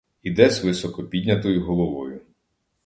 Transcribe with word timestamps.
Іде 0.23 0.49
з 0.49 0.63
високо 0.63 1.03
піднятою 1.03 1.65
головою. 1.65 2.21